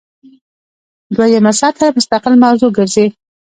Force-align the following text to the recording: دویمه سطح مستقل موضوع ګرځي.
دویمه 1.15 1.51
سطح 1.59 1.87
مستقل 1.97 2.33
موضوع 2.43 2.69
ګرځي. 2.77 3.05